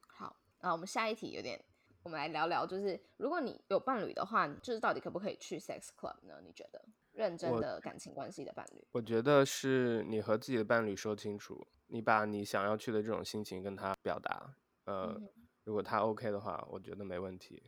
[0.08, 1.64] 好，那我们下一题有点。
[2.04, 6.40] 我们来聊聊，就是如果你有伴侣的话，就是到底可不可以去 sex club 呢？
[6.44, 8.88] 你觉得认真的感情关系的伴侣？
[8.92, 14.54] 我觉得是你和自己的伴侣说清楚，你把你想要去的这种心情跟他表达。
[14.86, 15.20] 呃，
[15.66, 17.62] 如果他 OK 的话，我觉得没问题。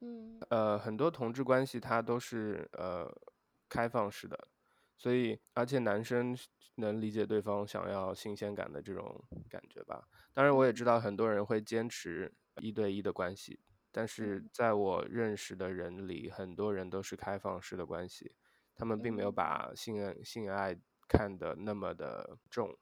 [0.00, 3.10] 嗯，呃，很多同志关系它都是呃
[3.68, 4.48] 开放式的，
[4.96, 6.36] 所以而且男生
[6.76, 10.06] 能理解对方想要新鲜感的这种感觉吧。
[10.32, 13.58] 当然，我也知道很多人会坚持一对一的关系。
[13.98, 18.36] 但是在我认识的人里，很多人都是开放式的关系，
[18.76, 22.78] 他们并没有把性爱性爱看得那么的重，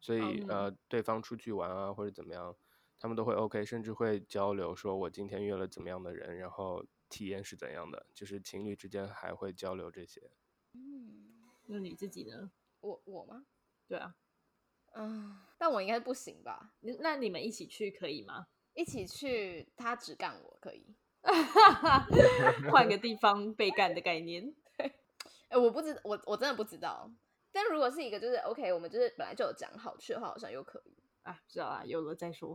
[0.00, 2.56] 所以呃，对方出去玩啊或者怎么样，
[2.96, 10.30] 他们都会 OK，甚至会交流，说我今天约了怎么样的人，然后体验是怎样的，就是情侣之间还会交流这些。
[10.72, 12.50] 嗯，那你自己呢？
[12.80, 13.44] 我我吗？
[13.86, 14.16] 对啊，
[14.94, 16.72] 嗯，但我应该不行吧？
[17.00, 18.46] 那你们一起去可以吗？
[18.74, 20.94] 一起去，他只干我可以，
[22.70, 24.54] 换个地方被干的概念。
[25.48, 27.10] 哎， 我不知我我真的不知道。
[27.52, 30.96] 但如果是一个就是 OK，我们就是本来就有讲好去的话，好像又可以。
[31.22, 32.54] 啊，不知道啊，有了再说。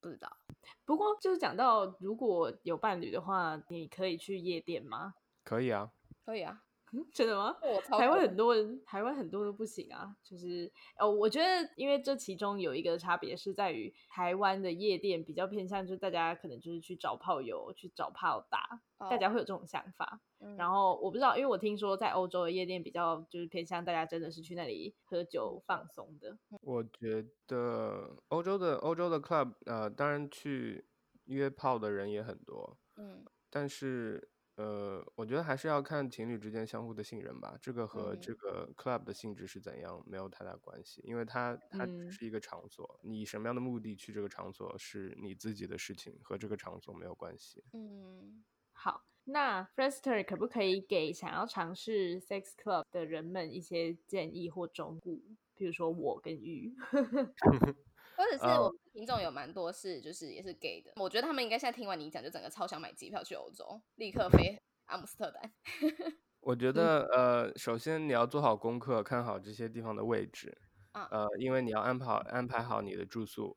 [0.00, 0.36] 不知道。
[0.84, 5.14] 不过就是讲到如果有伴侣的话，你可以去夜店吗？
[5.44, 5.90] 可以啊，
[6.26, 6.62] 可以啊。
[7.14, 7.56] 真的吗？
[7.96, 10.16] 台湾很多人，台湾很多都不行啊。
[10.22, 20.20] 就是哦，我觉得因为这其中有一个差别是在于台湾的夜店比较偏向，就是大家可能就是去找炮友，去找炮打，大家会有这种想法。
[20.56, 26.36] 然后我不知道，因为我听说在欧洲的夜店比较就是偏向大家真的是去那里喝酒放松的。
[26.62, 30.86] 我觉得欧洲的欧洲的 club，呃，当然去
[31.26, 34.28] 约炮的人也很多，嗯，但是。
[34.60, 37.56] 呃，我觉得还是要看情侣之间相互的信任吧。
[37.62, 47.64] 这个和这个 club 的性质是怎样没有太大关系，因为它它只是一个场所，你什么样的目的去这个场所是你自己的事情，和这个场所没有关系。
[47.72, 55.10] 嗯，好，那 Frester 可不可以给想要尝试 sex club 的人们一些建议或忠告？
[55.54, 56.74] 比如说我跟玉。
[58.20, 65.50] 或者是我们听众有蛮多是就是也是 gay 的，我觉得他们应该现在听完你讲，就整个超想买机票去欧洲，立刻飞阿姆斯特丹。
[66.40, 70.54] 我觉得呃，首先你要做好功课，看好这些地方的位置，
[70.92, 73.56] 呃，因为你要安排好安排好你的住宿，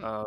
[0.00, 0.24] 呃，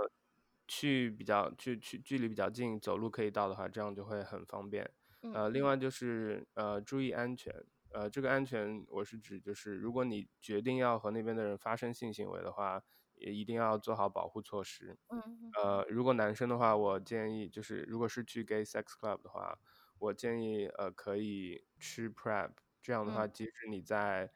[0.68, 4.90] 去比较去去距离比较近，走路可以到的话，这样就会很方便。
[5.34, 7.54] 呃，另外就是呃，注意安全，
[7.94, 12.84] 呃，这个安全我是指就是如果你决定要和那边的人发生性行为的话。
[13.18, 14.98] 也一定要做好保护措施。
[15.10, 19.58] 嗯呃，如果男生的话，我建议就是如果是去 gay sex club 的话，
[20.00, 22.52] 我建议呃可以吃 prep，
[22.82, 23.32] 这样的话，嗯。
[23.32, 24.32] 即使你在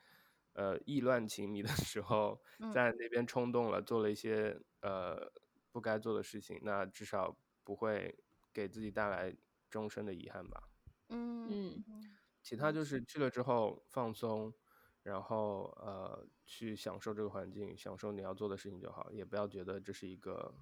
[0.53, 2.91] 呃意乱情迷的时候，嗯在。
[2.97, 5.31] 那边冲动了，做了一些呃
[5.71, 8.17] 不该做的事情，那至少不会
[8.53, 9.35] 给自己带来
[9.69, 10.69] 终身的遗憾吧。
[11.09, 13.03] 嗯嗯其他就是。
[13.03, 14.53] 去了之后放松，
[15.03, 20.53] 然后呃去享受这个环境，享受你要做的事情就好，也不要觉得这是一个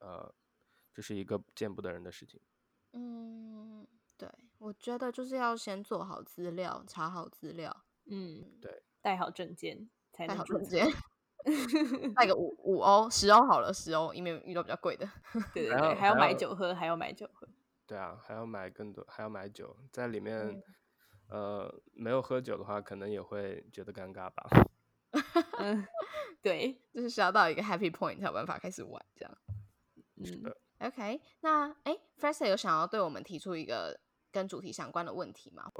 [0.00, 0.34] 呃
[0.92, 2.40] 这是一个见不得人的事情。
[2.92, 4.28] 嗯，对，
[4.58, 10.86] 我觉得就是要先做好资料，查好资料，嗯，对，带好证件才好证件，
[12.16, 15.06] 带个五五欧、十欧好了，十欧，以免遇到比较贵的。
[15.52, 17.46] 对对 对，还要还要买酒喝，还要买酒喝。
[17.86, 20.62] 对啊，还要买更多，还要买酒，在里面嗯，
[21.28, 24.48] 呃没有喝酒的话，可能也会觉得尴尬吧。
[25.58, 25.86] 嗯，
[26.42, 29.38] 对，就是需要到一个 happy point 才有办法开始玩这样。
[30.16, 33.98] 嗯 OK，那哎 f r e s e r 有想要对我们提出一个
[34.30, 35.72] 跟主题相关的问题吗？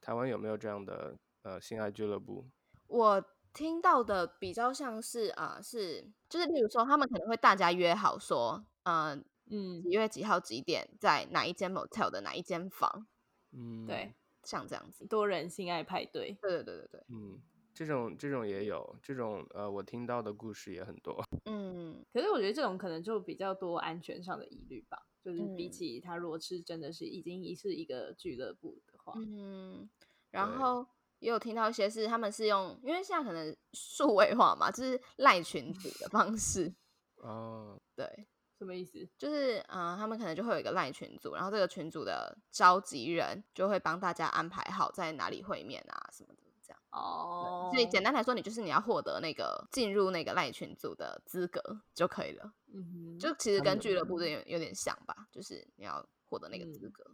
[0.00, 2.44] 台湾有没有这样的呃性爱俱乐部？
[2.88, 9.14] 我听到的比较像是啊、呃是就是例如说他们可能会大家约好说，呃，
[9.50, 13.06] 嗯几，月几号几点在哪一间 motel 的哪一间房，
[13.52, 14.12] 嗯，对，，
[14.44, 15.06] 像这样子。
[15.06, 16.36] 多人性爱派对。
[16.40, 17.40] 对对对对对，嗯，
[17.72, 21.24] 这种这种也有，这种呃我听到的故事也很多。
[21.46, 22.04] 嗯。
[22.12, 25.72] 可是我觉得这种可能就比较多安全上的疑虑吧，就是比嗯。
[25.72, 29.88] 起他如果是真的是已经是一个俱乐部的话，嗯，
[30.30, 30.86] 然后
[31.18, 36.72] 也有听到一些是他们是用，因为现在可能数位化嘛，就是赖群组的方式，
[37.16, 38.06] 哦，对，
[38.64, 39.06] 什么意思？
[39.18, 46.80] 就是嗯、呃他们可能就会有一个赖群组，然后这个群组的召集人就会帮大家安排好在哪里会面啊什么的，这样。
[46.92, 51.60] 哦，所以简单来说，你就是你要获得那个进入那个赖群组的资格
[51.94, 52.52] 就可以了。
[52.72, 57.10] 嗯哼，就其实跟俱乐部有点有点像吧，就是你要获得那个资嗯格，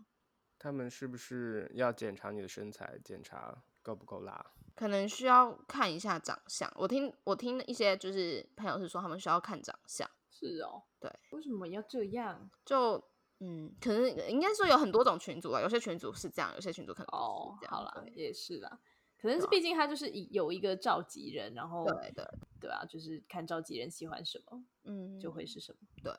[0.58, 4.52] 他们是不是要检查你的身材，检查够不够辣？
[4.76, 6.70] 可能需要看一下长相。
[6.74, 10.08] 我听我听一些就是朋友是说他们需要看长相，
[10.40, 12.50] 是哦，对，为什么要这样？
[12.64, 13.02] 就
[13.40, 17.56] 嗯，可能应该说有很多种群组啊，有些群组是这样，有些群组可能哦。
[17.68, 18.80] 好啦，也是啦，
[19.20, 22.24] 可能是毕竟他就是以有一个召集人，然后对对，
[22.60, 25.78] 对啊，就是看召集人喜欢什么嗯，就会是什么。
[26.02, 26.12] 对，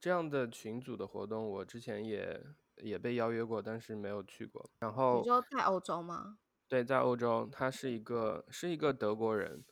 [0.00, 2.42] 这样的群组的活动，我之前也
[2.76, 4.70] 也被邀约过，但是没有去过。
[4.78, 6.38] 然后你说在欧洲吗？
[6.68, 9.64] 对，在欧洲，他是一个是一个德国人，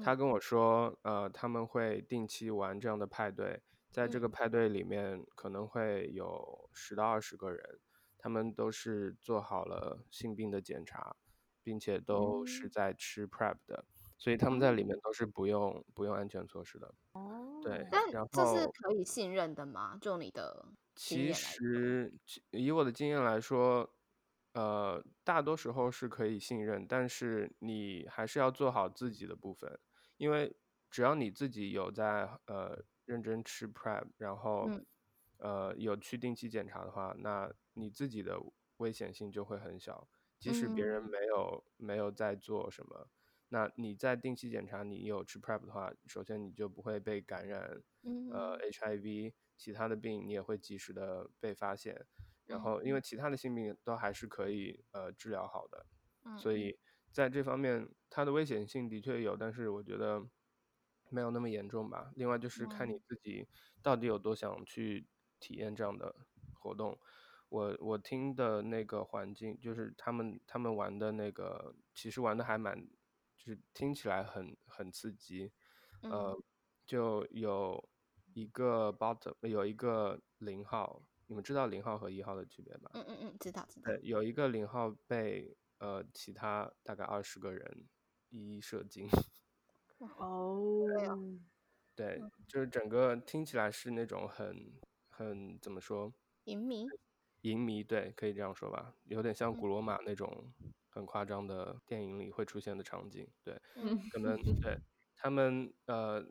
[0.00, 4.30] 他跟我说，呃，他们会定期玩这样的派对，在这个嗯。
[4.30, 7.80] 派对里面可能会有十到二十个人，
[8.18, 11.16] 他们都是做好了性病的检查，
[11.62, 12.70] 并且都是嗯。
[12.70, 13.84] 在吃 prep 的，
[14.18, 16.94] 所以他们在里面都是不用不用安全措施的。
[17.14, 17.20] 哦
[17.60, 19.96] 对但然这是可以信任的吗？
[20.00, 22.12] 就你的其实，
[22.50, 23.88] 以我的经验来说，
[24.52, 29.78] 呃，大多时候是可以信任，但是你还是要做好自己的部分，
[30.18, 30.54] 因为
[30.90, 34.84] 只要你自己有在呃认真吃 prep，然后、嗯。
[35.38, 38.38] 呃有去定期检查的话，那你自己的
[38.78, 43.08] 危险性就会很小，即使别人嗯没有、没有在做什么。
[43.50, 48.28] 那你在定期检查，你有吃 prep 的话，首先你就不会被感染，嗯。
[48.32, 52.06] 呃 HIV 其他的病你也会及时的被发现，
[52.46, 55.86] 然嗯后因为其他的性病都还是可以呃治疗好的，
[56.24, 56.78] 嗯所以
[57.18, 60.24] 在这方面它的危险性的确有，但是我觉得
[61.10, 62.12] 没有那么严重吧。
[62.14, 63.48] 另外就是看你嗯自己
[63.82, 65.08] 到底有多想去
[65.40, 66.14] 体验这样的
[66.54, 66.96] 活动。
[67.48, 72.78] 我我听的那个环境，就是他们他们玩的那个，其实玩的还蛮，
[73.36, 75.50] 就是听起来很很刺激，
[76.02, 76.42] 呃，嗯
[76.86, 77.88] 就有
[78.32, 82.92] 一个 bottom 有一个零号，你们知道零号和一号的区别吧？
[82.92, 87.88] 嗯嗯嗯，知道知道对，，有一个零号被呃其他大概二十个人
[88.30, 89.08] 一一射精，
[90.18, 90.86] 哦，
[91.94, 94.72] 对，就是整个听起来是那种很
[95.08, 96.12] 很怎么说？
[96.44, 96.86] 淫迷，
[97.42, 99.82] 淫迷，对，可以这样说吧，有点像嗯古罗。
[99.82, 100.52] 马那种
[100.88, 103.98] 很夸张的电影里会出现的场景，对，嗯。
[104.10, 104.78] 可能对
[105.16, 106.24] 他们呃，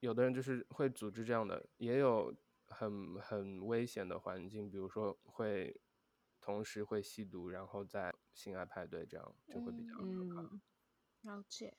[0.00, 2.34] 有的人就是会组织这样的，也有
[2.68, 5.80] 很很危险的环境，比如说会
[6.46, 10.42] 同时会吸毒，然后再性爱派对，这样就会比较可怕。
[10.42, 10.60] 嗯，
[11.22, 11.76] 了解。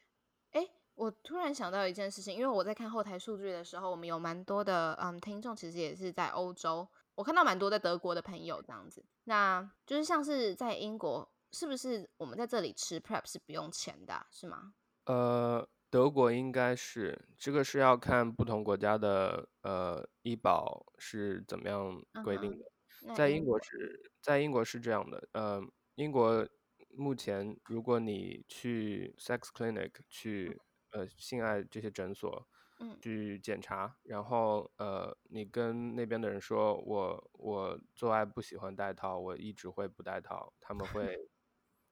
[0.52, 9.06] 哎，我突然想到一件事情，因为我在看后台数据的时候，我们有蛮多的嗯听众，其实也是在欧洲，我看到蛮多在德国的朋友这样子。
[9.24, 14.74] 那就是像是在英国，是不是我们在这里吃 prep 是不用钱的啊、是吗？
[15.06, 22.70] 呃，德国应该是这个是要看不同国家的呃医保是怎么样规定的，
[23.16, 25.62] 在英国是在英国是这样的，呃，
[25.96, 26.48] 英国
[26.96, 30.60] 目前如果你去 sex clinic 去。
[30.92, 32.48] 呃性爱这些诊所，
[32.80, 41.30] 嗯，去检查，然后呃你跟那边的人说我我做爱不喜欢戴套，我一直会不戴套，他们会。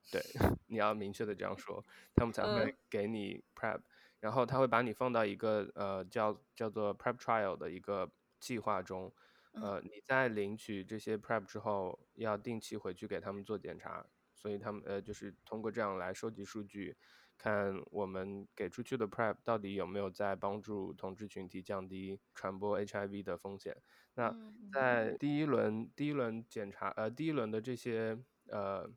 [0.09, 0.21] 对，
[0.67, 1.83] 你要明确的这样说，
[2.15, 3.81] 他们才会给你 prep，
[4.21, 8.09] 然后他会把你放到一个呃叫叫做 prep trial 的一个
[8.39, 9.13] 计划中，
[9.61, 16.95] 呃，你在领取这些 prep 之后，要定期回去给他们做检查，所以他们呃就是通过这样来收集数据，
[17.37, 23.75] 看我们给出去的 prep 到底有没有在帮助同志群体降低传播 HIV 的风险。
[24.13, 24.35] 那
[24.71, 28.89] 在第一轮第一轮检查呃第一轮的这些呃。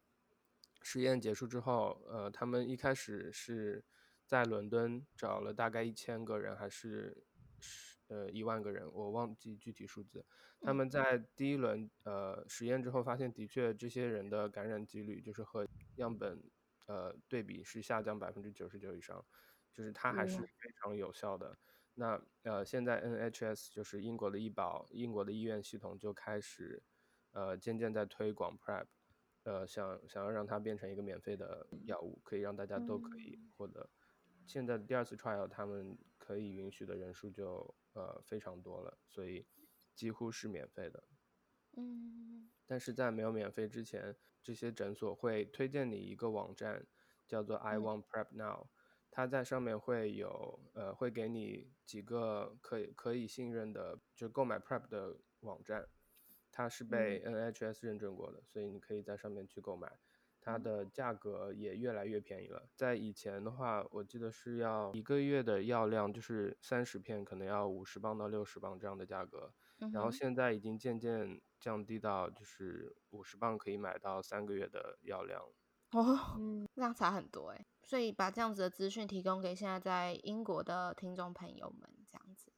[0.80, 3.84] 实验结束之后，呃，他们一开始是
[4.24, 7.24] 在伦敦找了大概一千个人，还是
[7.58, 10.24] 十呃一万个人，我忘记具体数字。
[10.60, 16.42] 他们在第一轮呃实验之后发现，的确这些人的感染几率就是和样本
[16.86, 19.24] 呃对比是下降百分之九十九以上，
[19.72, 21.56] 就是它还是非常有效的。
[21.94, 26.82] 那呃现在 NHS 就是英国的医保，英国的医院系统就开始
[27.32, 28.86] 呃渐渐在推广 PrEP。
[29.44, 33.88] 呃，想想要让它变成一个免费的药物，可以让大家都可以获得。
[34.44, 39.46] 现在第二次 trial，他们可以允许的人数就呃非常多了，所以
[39.94, 41.04] 几乎是免费的。
[41.76, 46.86] 嗯，但是在没有免费之前，这些诊所会推荐你一个网站，
[47.26, 48.68] 叫做 I Want Prep Now，
[49.10, 55.88] 它在上面会有呃会给你几个可以可以信任的就购买 prep 的网站。
[56.50, 60.00] 它是被 NHS 认证过的，所以你可以在上面去购买，
[60.40, 62.68] 它的价格也越来越便宜了。
[62.74, 69.52] 在以前的话，我记得是要一个月的药量，就是三十片，可能要五十磅到六十磅这样的价格。
[69.92, 75.40] 然后现在已经渐渐降低到，就是五十磅可以买到三个月的药量。
[75.92, 76.18] 哦，
[76.74, 77.66] 量差很多哎。
[77.84, 82.52] 所以把这样子的资讯提供给现在在英国的听众朋友们，这样子。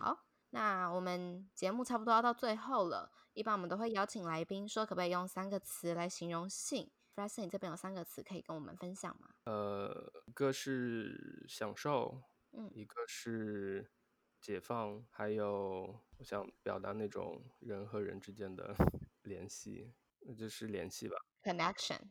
[0.00, 3.12] 好，那我们节目差不多要到最后了。
[3.34, 6.90] 一般我们都会邀请来宾说，可不可以用三个词来形容性
[7.24, 9.28] e 你这边有三个词可以跟我们分享吗？
[9.46, 12.20] 呃，一个是享受，
[12.52, 13.92] 嗯，一个是
[14.40, 18.74] 解放，还有我想表达那种人和人之间的
[19.22, 22.10] 联系，那就是联系吧，connection。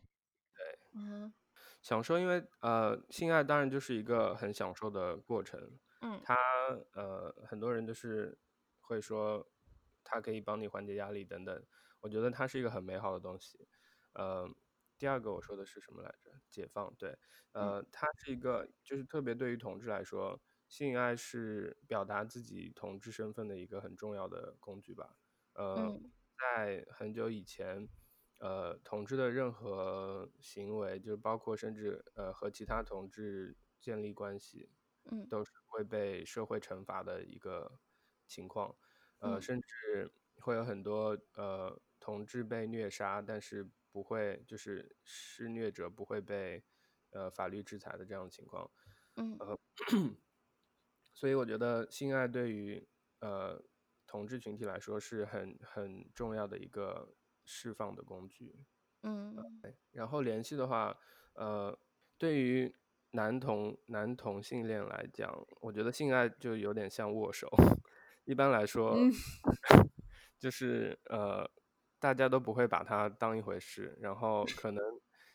[0.55, 1.33] 对，嗯，
[1.81, 6.35] 享受，因为呃，性爱当然就是一个很享受的过程，嗯，它
[6.93, 8.39] 呃，很多人就是
[8.81, 9.51] 会说。
[10.07, 11.65] 它可以帮你缓解压力等等，
[11.99, 13.67] 我觉得它是一个很美好的东西。
[14.13, 14.47] 呃，
[14.97, 16.31] 第二个我说的是什么来着？
[16.49, 17.17] 解放，对，
[17.51, 25.17] 呃，它是一个就是特别对于同志来说，性爱是表达自己同志身份的一个很重要的工具吧。
[25.53, 25.89] 呃，
[26.37, 27.87] 在很久以前，
[28.39, 34.69] 呃，同志的任何行为，就是包括甚至呃和其他同志建立关系，
[35.11, 37.79] 嗯，都是会被社会惩罚的一个
[38.27, 38.75] 情况。
[39.19, 46.61] 呃，甚至会有很多呃同志被虐杀，但是不会就是施虐者不会被
[47.11, 48.69] 呃法律制裁的这样的情况。
[49.15, 49.57] 嗯，呃，
[51.15, 52.85] 所以我觉得性爱对于
[53.21, 53.63] 呃
[54.05, 57.15] 同志群体来说是很很重要的一个
[57.45, 58.53] 释放的工具。
[59.03, 59.33] 嗯，
[59.91, 60.99] 然后联系的话，
[61.35, 61.79] 呃，
[62.17, 62.75] 对于
[63.11, 67.47] 男同男同性恋来讲，我觉得性爱就有点像握手。
[68.25, 68.97] 一般来说，
[70.37, 71.49] 就是呃，
[71.99, 73.97] 大家都不会把它当一回事。
[74.01, 74.83] 然后可能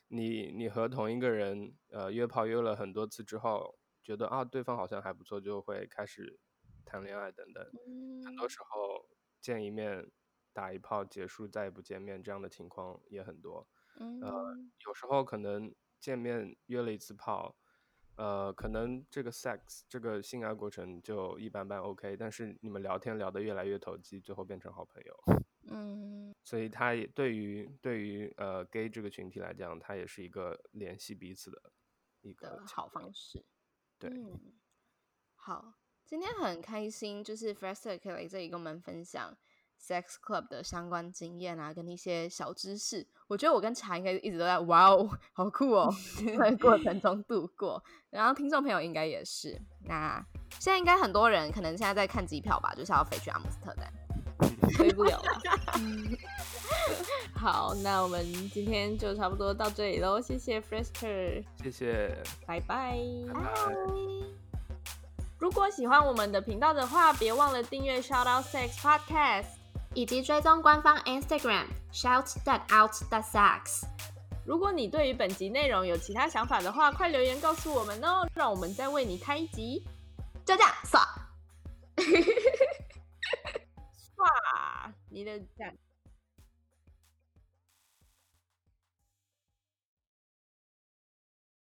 [0.08, 6.38] 你你和同一个人呃约炮约了很多次之后，觉得啊对方好像还不错，就会开始
[6.84, 7.64] 谈恋爱等等。
[8.24, 9.08] 很多时候
[9.40, 10.10] 见一面
[10.52, 13.66] 打一炮结束再也不见面这样的情况也很多。
[13.98, 14.56] 呃，
[14.86, 17.56] 有时候可能见面约了一次炮。
[18.16, 25.40] 呃，可能这个 sex 这个性爱过程就一般般 OK，但是你们聊天聊得越来越投机，最后变成好朋友。
[25.70, 31.72] 嗯，所以他也对于对于呃 gay 这个群体来讲，他也是一个联系彼此的
[32.20, 33.44] 一个好方式。
[33.98, 34.10] 对，
[35.36, 39.36] 好，今天很开心，就是 Frester 可以来这里跟我们分享。
[39.82, 45.90] Sex Club 的相关经验啊，跟一些小知识，我觉得我跟茶应该一直都在 哇哦，好酷哦，
[46.38, 47.82] 在过程中度过。
[48.10, 49.58] 然后听众朋友应该也是。
[49.86, 53.90] 那现在应该很多人可能现在在看机票吧，就是要飞去阿姆斯特丹，
[54.72, 55.42] 飞不了了。
[57.34, 62.16] 好，那我们今天就差不多到这里喽，谢谢 Frester，谢谢，
[62.46, 62.98] 拜拜，
[63.32, 63.40] 拜拜。
[65.38, 69.46] 如果喜欢我们的频道的话，别忘了订阅 Shout Out Sex Podcast，
[69.94, 73.84] 以及追踪官方 Instagram Shout That Out That Sex。
[74.44, 79.82] 如果你对于本集内容有其他想法的话，快留言告诉我们哦，让我们再为你开一集。
[80.44, 81.08] 就这样，耍，
[84.20, 85.76] 哇，你的赞。